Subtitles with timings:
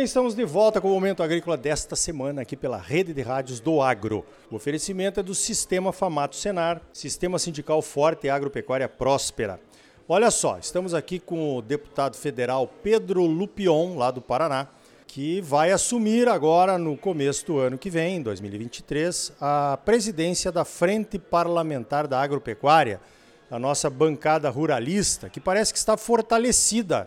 [0.00, 3.60] bem, estamos de volta com o Momento Agrícola desta semana aqui pela Rede de Rádios
[3.60, 4.24] do Agro.
[4.50, 9.60] O oferecimento é do Sistema Famato Senar, Sistema Sindical Forte e Agropecuária Próspera.
[10.08, 14.68] Olha só, estamos aqui com o deputado federal Pedro Lupion, lá do Paraná,
[15.06, 21.18] que vai assumir agora, no começo do ano que vem, 2023, a presidência da Frente
[21.18, 23.02] Parlamentar da Agropecuária,
[23.50, 27.06] a nossa bancada ruralista, que parece que está fortalecida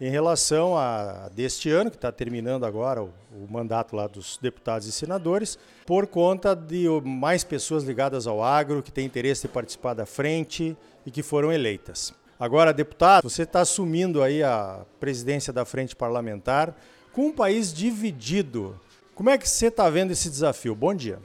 [0.00, 4.86] em relação a deste ano, que está terminando agora o, o, mandato lá dos deputados
[4.86, 9.94] e senadores, por conta de mais pessoas ligadas ao agro, que têm interesse de participar
[9.94, 12.12] da frente e que foram eleitas.
[12.38, 16.76] Agora, deputado, você está assumindo aí a presidência da frente parlamentar
[17.12, 18.78] com um país dividido.
[19.14, 20.74] Como é que você está vendo esse desafio?
[20.74, 21.18] Bom dia.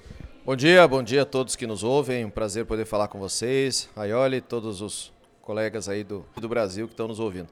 [0.45, 2.23] Bom dia, bom dia a todos que nos ouvem.
[2.23, 6.93] Um prazer poder falar com vocês, Aioli, todos os colegas aí do, do Brasil que
[6.93, 7.49] estão nos ouvindo.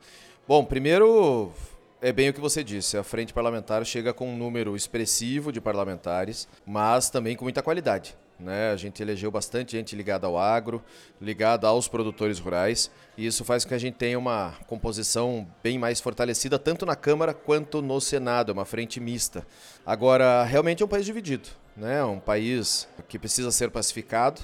[0.49, 1.51] Bom, primeiro
[2.01, 5.61] é bem o que você disse, a frente parlamentar chega com um número expressivo de
[5.61, 8.17] parlamentares, mas também com muita qualidade.
[8.39, 8.71] Né?
[8.71, 10.83] A gente elegeu bastante gente ligada ao agro,
[11.21, 15.77] ligada aos produtores rurais, e isso faz com que a gente tenha uma composição bem
[15.77, 19.45] mais fortalecida, tanto na Câmara quanto no Senado, é uma frente mista.
[19.85, 22.03] Agora, realmente é um país dividido, né?
[22.03, 24.41] um país que precisa ser pacificado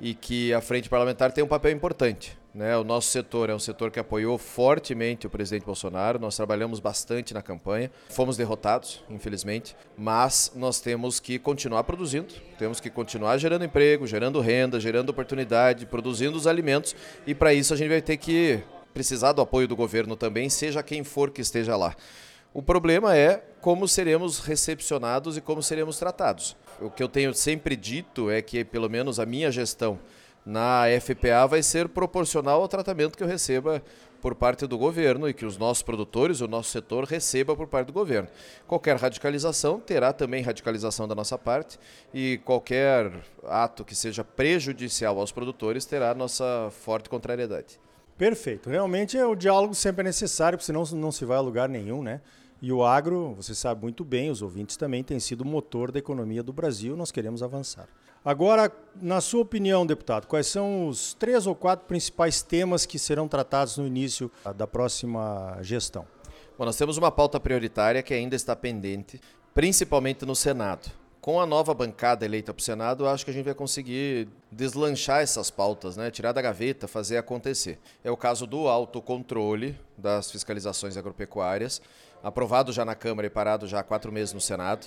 [0.00, 2.40] e que a frente parlamentar tem um papel importante.
[2.54, 6.18] Né, o nosso setor é um setor que apoiou fortemente o presidente Bolsonaro.
[6.18, 7.90] Nós trabalhamos bastante na campanha.
[8.10, 14.38] Fomos derrotados, infelizmente, mas nós temos que continuar produzindo, temos que continuar gerando emprego, gerando
[14.38, 16.94] renda, gerando oportunidade, produzindo os alimentos
[17.26, 20.82] e para isso a gente vai ter que precisar do apoio do governo também, seja
[20.82, 21.96] quem for que esteja lá.
[22.52, 26.54] O problema é como seremos recepcionados e como seremos tratados.
[26.78, 29.98] O que eu tenho sempre dito é que, pelo menos, a minha gestão
[30.44, 33.82] na FPA vai ser proporcional ao tratamento que eu receba
[34.20, 37.88] por parte do governo e que os nossos produtores, o nosso setor receba por parte
[37.88, 38.28] do governo.
[38.68, 41.78] Qualquer radicalização terá também radicalização da nossa parte
[42.14, 43.12] e qualquer
[43.44, 47.80] ato que seja prejudicial aos produtores terá nossa forte contrariedade.
[48.16, 48.70] Perfeito.
[48.70, 52.02] Realmente é o diálogo sempre é necessário, porque senão não se vai a lugar nenhum,
[52.02, 52.20] né?
[52.62, 55.98] E o agro, você sabe muito bem, os ouvintes também, tem sido o motor da
[55.98, 57.88] economia do Brasil, nós queremos avançar.
[58.24, 63.26] Agora, na sua opinião, deputado, quais são os três ou quatro principais temas que serão
[63.26, 66.06] tratados no início da próxima gestão?
[66.56, 69.20] Bom, nós temos uma pauta prioritária que ainda está pendente,
[69.52, 70.88] principalmente no Senado.
[71.20, 75.20] Com a nova bancada eleita para o Senado, acho que a gente vai conseguir deslanchar
[75.20, 76.12] essas pautas, né?
[76.12, 77.80] tirar da gaveta, fazer acontecer.
[78.04, 81.80] É o caso do autocontrole das fiscalizações agropecuárias,
[82.22, 84.86] aprovado já na Câmara e parado já há quatro meses no Senado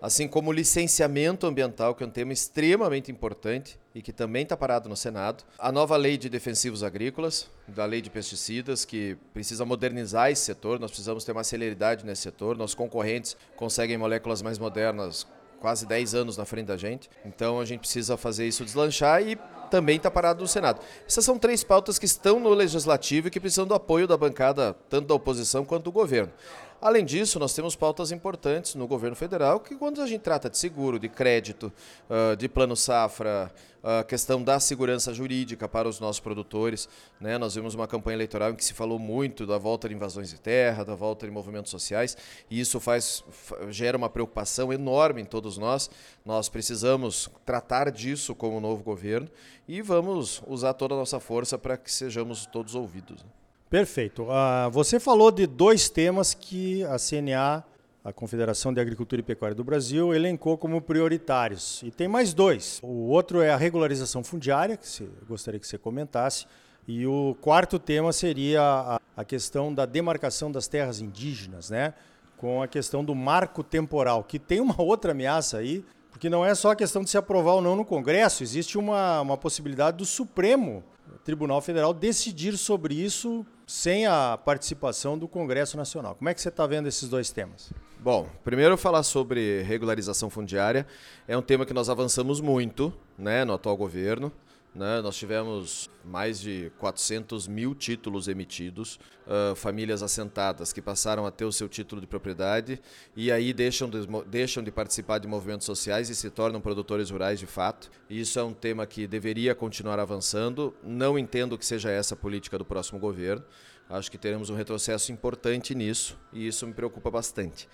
[0.00, 4.56] assim como o licenciamento ambiental, que é um tema extremamente importante e que também está
[4.56, 5.44] parado no Senado.
[5.58, 10.80] A nova lei de defensivos agrícolas, da lei de pesticidas, que precisa modernizar esse setor,
[10.80, 12.56] nós precisamos ter uma celeridade nesse setor.
[12.56, 15.26] Nossos concorrentes conseguem moléculas mais modernas
[15.60, 19.38] quase 10 anos na frente da gente, então a gente precisa fazer isso deslanchar e
[19.70, 20.80] também está parado no Senado.
[21.06, 24.76] Essas são três pautas que estão no Legislativo e que precisam do apoio da bancada,
[24.88, 26.32] tanto da oposição quanto do governo.
[26.80, 30.56] Além disso, nós temos pautas importantes no governo federal que, quando a gente trata de
[30.56, 31.70] seguro, de crédito,
[32.08, 36.88] ah, de plano safra, a questão da segurança jurídica para os nossos produtores.
[37.20, 37.38] Né?
[37.38, 40.38] Nós vimos uma campanha eleitoral em que se falou muito da volta de invasões de
[40.38, 42.16] terra, da volta de movimentos sociais,
[42.50, 43.24] e isso faz,
[43.70, 45.90] gera uma preocupação enorme em todos nós.
[46.24, 49.28] Nós precisamos tratar disso como novo governo
[49.70, 53.22] e vamos usar toda a nossa força para que sejamos todos ouvidos.
[53.22, 53.30] Né?
[53.70, 54.24] Perfeito.
[54.24, 57.62] Uh, você falou de dois temas que a CNA,
[58.02, 61.84] a Confederação de Agricultura e Pecuária do Brasil, elencou como prioritários.
[61.84, 62.80] E tem mais dois.
[62.82, 66.46] O outro é a regularização fundiária, que você, gostaria que você comentasse.
[66.88, 71.94] E o quarto tema seria a, a questão da demarcação das terras indígenas, né?
[72.36, 75.84] com a questão do marco temporal, que tem uma outra ameaça aí,
[76.20, 79.22] porque não é só a questão de se aprovar ou não no Congresso, existe uma,
[79.22, 80.84] uma possibilidade do Supremo
[81.24, 86.14] Tribunal Federal decidir sobre isso sem a participação do Congresso Nacional.
[86.14, 87.72] Como é que você está vendo esses dois temas?
[87.98, 90.86] Bom, primeiro falar sobre regularização fundiária.
[91.26, 94.30] É um tema que nós avançamos muito né, no atual governo.
[94.72, 95.00] Né?
[95.00, 101.44] Nós tivemos mais de 400 mil títulos emitidos, uh, famílias assentadas que passaram a ter
[101.44, 102.80] o seu título de propriedade
[103.16, 107.40] e aí deixam de, deixam de participar de movimentos sociais e se tornam produtores rurais
[107.40, 107.90] de fato.
[108.08, 110.72] E isso é um tema que deveria continuar avançando.
[110.84, 113.44] Não entendo que seja essa a política do próximo governo.
[113.88, 117.68] Acho que teremos um retrocesso importante nisso e isso me preocupa bastante.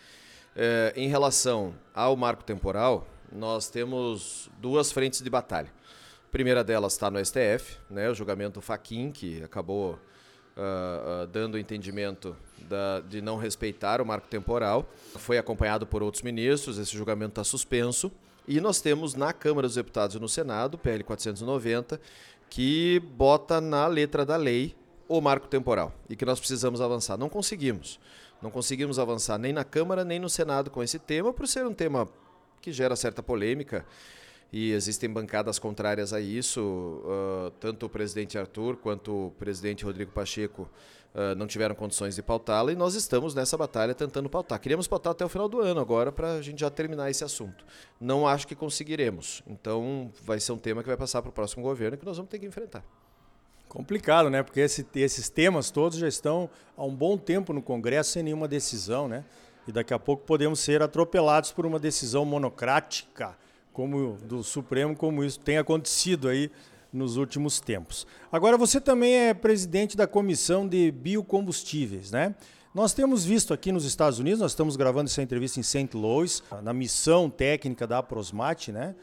[0.94, 5.70] Em relação ao marco temporal, nós temos duas frentes de batalha
[6.36, 12.36] primeira delas está no STF, né, o julgamento Faquin, que acabou uh, uh, dando entendimento
[12.68, 14.86] da, de não respeitar o marco temporal.
[15.14, 18.12] Foi acompanhado por outros ministros, esse julgamento está suspenso.
[18.46, 21.98] E nós temos na Câmara dos Deputados e no Senado, PL 490,
[22.50, 24.76] que bota na letra da lei
[25.08, 27.16] o marco temporal e que nós precisamos avançar.
[27.16, 27.98] Não conseguimos.
[28.42, 31.72] Não conseguimos avançar nem na Câmara nem no Senado com esse tema, por ser um
[31.72, 32.06] tema
[32.60, 33.86] que gera certa polêmica
[34.52, 36.60] e existem bancadas contrárias a isso.
[36.60, 40.68] Uh, tanto o presidente Arthur quanto o presidente Rodrigo Pacheco
[41.14, 44.60] uh, não tiveram condições de pautá-la e nós estamos nessa batalha tentando pautar.
[44.60, 47.64] Queríamos pautar até o final do ano agora para a gente já terminar esse assunto.
[48.00, 49.42] Não acho que conseguiremos.
[49.46, 52.30] Então vai ser um tema que vai passar para o próximo governo que nós vamos
[52.30, 52.84] ter que enfrentar.
[53.68, 54.42] Complicado, né?
[54.42, 58.46] Porque esse, esses temas todos já estão há um bom tempo no Congresso sem nenhuma
[58.46, 59.24] decisão, né?
[59.66, 63.36] E daqui a pouco podemos ser atropelados por uma decisão monocrática,
[63.76, 66.50] como do Supremo, como isso tem acontecido aí
[66.90, 68.06] nos últimos tempos.
[68.32, 72.34] Agora, você também é presidente da Comissão de Biocombustíveis, né?
[72.74, 75.90] Nós temos visto aqui nos Estados Unidos, nós estamos gravando essa entrevista em St.
[75.92, 78.94] Louis, na missão técnica da Prosmate, né?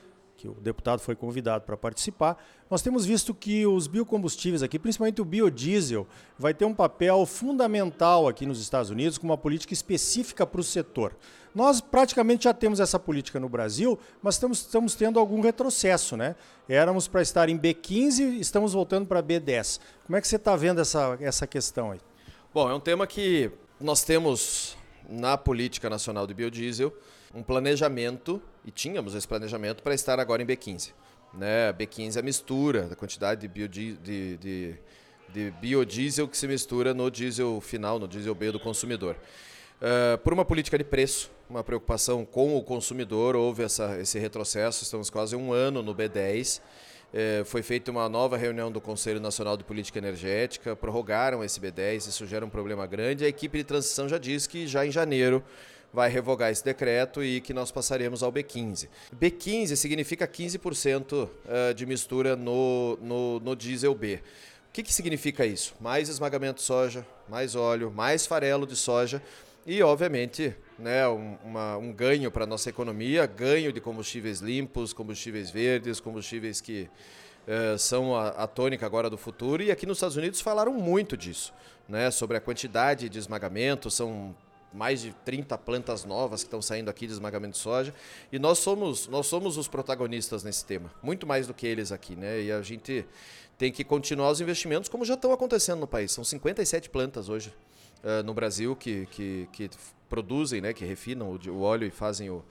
[0.43, 2.37] Que o deputado foi convidado para participar,
[2.69, 6.05] nós temos visto que os biocombustíveis aqui, principalmente o biodiesel,
[6.37, 10.63] vai ter um papel fundamental aqui nos Estados Unidos com uma política específica para o
[10.63, 11.15] setor.
[11.55, 16.35] Nós praticamente já temos essa política no Brasil, mas estamos, estamos tendo algum retrocesso, né?
[16.67, 19.79] Éramos para estar em B15, estamos voltando para B10.
[20.05, 22.01] Como é que você está vendo essa, essa questão aí?
[22.53, 23.49] Bom, é um tema que
[23.79, 24.75] nós temos
[25.09, 26.93] na política nacional de biodiesel
[27.33, 30.91] um planejamento, e tínhamos esse planejamento, para estar agora em B15.
[31.33, 31.73] Né?
[31.73, 34.75] B15 é a mistura da quantidade de, biodi de, de,
[35.29, 39.15] de biodiesel que se mistura no diesel final, no diesel B do consumidor.
[39.81, 44.83] Uh, por uma política de preço, uma preocupação com o consumidor, houve essa, esse retrocesso,
[44.83, 46.61] estamos quase um ano no B10.
[47.13, 52.07] Eh, foi feita uma nova reunião do Conselho Nacional de Política Energética, prorrogaram esse B10,
[52.07, 53.23] isso gera um problema grande.
[53.23, 55.43] A equipe de transição já disse que já em janeiro
[55.93, 58.89] vai revogar esse decreto e que nós passaremos ao B15.
[59.15, 64.15] B15 significa 15% eh, de mistura no, no, no diesel B.
[64.15, 65.75] O que, que significa isso?
[65.79, 69.21] Mais esmagamento de soja, mais óleo, mais farelo de soja
[69.67, 74.93] e, obviamente, né, um, uma, um ganho para a nossa economia, ganho de combustíveis limpos,
[74.93, 76.89] combustíveis verdes, combustíveis que
[77.47, 79.63] uh, são a, a, tônica agora do futuro.
[79.63, 81.53] E aqui nos Estados Unidos falaram muito disso,
[81.87, 84.35] né, sobre a quantidade de esmagamento, são
[84.73, 87.93] mais de 30 plantas novas que estão saindo aqui de esmagamento de soja.
[88.31, 92.15] E nós somos, nós somos os protagonistas nesse tema, muito mais do que eles aqui,
[92.15, 92.41] né?
[92.41, 93.05] E a gente
[93.57, 96.11] tem que continuar os investimentos como já estão acontecendo no país.
[96.11, 97.53] São 57 plantas hoje
[98.03, 99.69] uh, no Brasil que, que, que,
[100.09, 102.43] produzem, né, que refinam o, o óleo e fazem o,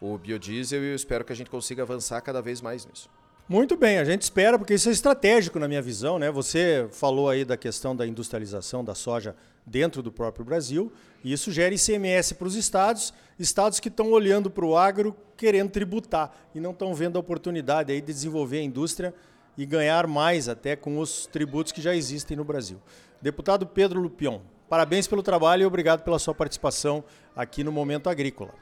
[0.00, 3.10] o biodiesel e eu espero que a gente consiga avançar cada vez mais nisso.
[3.48, 6.30] Muito bem, a gente espera, porque isso é estratégico na minha visão, né?
[6.30, 11.50] Você falou aí da questão da industrialização da soja dentro do próprio Brasil, e isso
[11.50, 16.60] gera ICMS para os estados, estados que estão olhando para o agro querendo tributar e
[16.60, 19.14] não estão vendo a oportunidade aí de desenvolver a indústria
[19.58, 22.80] e ganhar mais até com os tributos que já existem no Brasil.
[23.20, 24.40] Deputado Pedro Lupion,
[24.72, 27.04] parabéns pelo trabalho e obrigado pela sua participação
[27.36, 28.54] aqui no Momento Agrícola.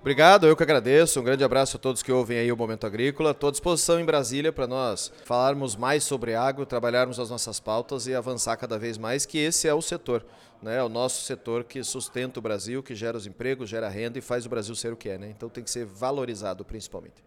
[0.00, 1.20] Obrigado, eu que agradeço.
[1.20, 3.32] Um grande abraço a todos que ouvem aí o Momento Agrícola.
[3.32, 8.06] Estou à disposição em Brasília para nós falarmos mais sobre agro, trabalharmos as nossas pautas
[8.06, 10.24] e avançar cada vez mais, que esse é o setor,
[10.62, 10.78] né?
[10.78, 14.22] É o nosso setor que sustenta o Brasil, que gera os empregos, gera renda e
[14.22, 15.28] faz o Brasil ser o que é, né?
[15.28, 17.22] Então tem que ser valorizado principalmente.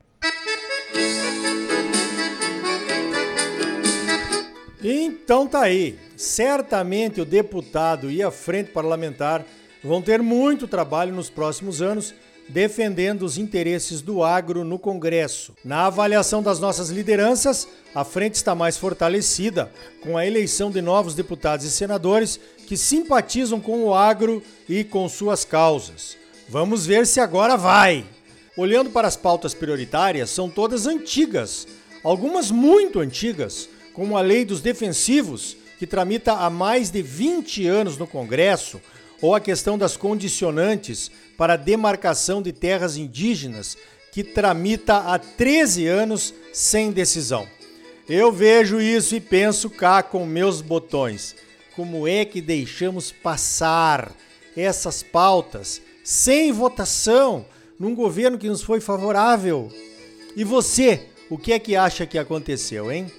[4.83, 5.99] Então tá aí.
[6.23, 9.45] Certamente o deputado e a frente parlamentar
[9.83, 12.13] vão ter muito trabalho nos próximos anos
[12.47, 15.53] defendendo os interesses do agro no Congresso.
[15.65, 19.69] Na avaliação das nossas lideranças, a frente está mais fortalecida
[20.01, 25.09] com a eleição de novos deputados e senadores que simpatizam com o agro e com
[25.09, 26.15] suas causas.
[26.47, 28.05] Vamos ver se agora vai.
[28.55, 31.67] Olhando para as pautas prioritárias, são todas antigas,
[32.01, 37.97] algumas muito antigas, como a Lei dos Defensivos, que tramita há mais de 20 anos
[37.97, 38.81] no Congresso,
[39.21, 43.77] ou a questão das condicionantes para demarcação de terras indígenas,
[44.11, 47.47] que tramita há 13 anos sem decisão.
[48.07, 51.35] Eu vejo isso e penso cá com meus botões.
[51.75, 54.11] Como é que deixamos passar
[54.55, 57.45] essas pautas sem votação
[57.79, 59.71] num governo que nos foi favorável?
[60.35, 63.11] E você, o que é que acha que aconteceu, hein?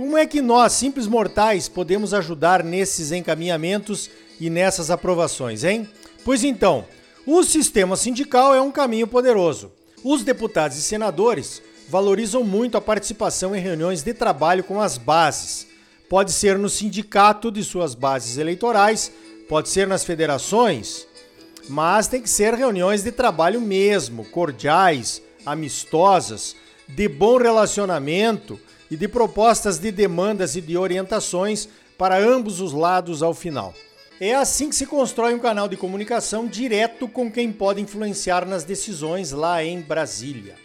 [0.00, 4.08] Como é que nós, simples mortais, podemos ajudar nesses encaminhamentos
[4.40, 5.86] e nessas aprovações, hein?
[6.24, 6.86] Pois então,
[7.26, 9.70] o sistema sindical é um caminho poderoso.
[10.02, 15.66] Os deputados e senadores valorizam muito a participação em reuniões de trabalho com as bases,
[16.08, 19.12] Pode ser no sindicato de suas bases eleitorais,
[19.50, 21.06] pode ser nas federações,
[21.68, 26.56] mas tem que ser reuniões de trabalho mesmo, cordiais, amistosas,
[26.88, 28.58] de bom relacionamento
[28.90, 33.72] e de propostas de demandas e de orientações para ambos os lados ao final.
[34.20, 38.64] É assim que se constrói um canal de comunicação direto com quem pode influenciar nas
[38.64, 40.56] decisões lá em Brasília.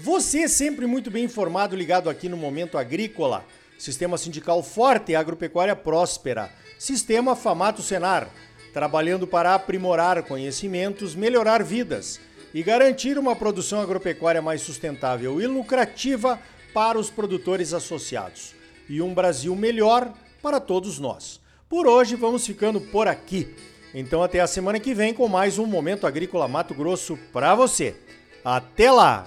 [0.00, 3.44] Você é sempre muito bem informado, ligado aqui no Momento Agrícola.
[3.78, 6.50] Sistema sindical forte e agropecuária próspera.
[6.78, 8.28] Sistema Famato Senar,
[8.72, 12.20] trabalhando para aprimorar conhecimentos, melhorar vidas
[12.52, 16.40] e garantir uma produção agropecuária mais sustentável e lucrativa
[16.78, 18.54] para os produtores associados.
[18.88, 21.40] E um Brasil melhor para todos nós.
[21.68, 23.52] Por hoje vamos ficando por aqui.
[23.92, 27.96] Então até a semana que vem com mais um Momento Agrícola Mato Grosso para você.
[28.44, 29.26] Até lá!